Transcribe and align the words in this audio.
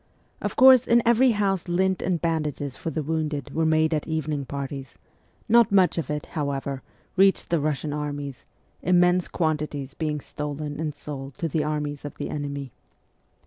Of 0.41 0.55
course, 0.55 0.87
in 0.87 1.03
every 1.05 1.29
house 1.33 1.67
lint 1.67 2.01
and 2.01 2.19
bandages 2.19 2.75
for 2.75 2.89
the 2.89 3.03
wounded 3.03 3.53
were 3.53 3.67
made 3.67 3.93
at 3.93 4.07
evening 4.07 4.45
parties; 4.47 4.97
not 5.47 5.71
much 5.71 5.99
of 5.99 6.09
it, 6.09 6.25
however, 6.33 6.81
reached 7.15 7.51
the 7.51 7.59
Russian 7.59 7.93
armies, 7.93 8.43
immense 8.81 9.27
quantities 9.27 9.93
being 9.93 10.19
stolen 10.19 10.79
and 10.79 10.95
sold 10.95 11.37
to 11.37 11.47
the 11.47 11.63
armies 11.63 12.03
of 12.03 12.15
the 12.15 12.31
enemy. 12.31 12.71